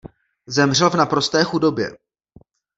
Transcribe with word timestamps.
Zemřel 0.47 0.89
v 0.89 0.93
naprosté 0.95 1.43
chudobě. 1.43 1.97